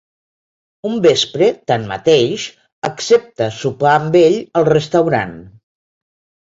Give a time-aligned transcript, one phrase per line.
[0.89, 2.47] Un vespre, tanmateix,
[2.91, 5.41] accepta sopar amb ell al restaurant.